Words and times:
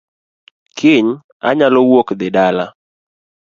Kiny 0.77 1.09
anyalo 1.47 1.79
wuok 1.89 2.09
dhi 2.19 2.27
dala 2.35 2.65